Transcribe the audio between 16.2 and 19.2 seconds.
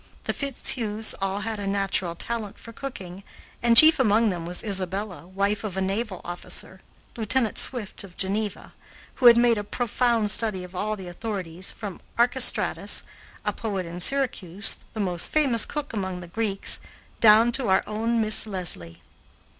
the Greeks, down to our own Miss Leslie.